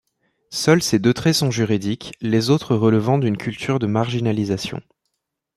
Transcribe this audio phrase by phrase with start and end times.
[0.49, 4.81] Seuls ces deux traits sont juridiques, les autres relevant d'une culture de marginalisation.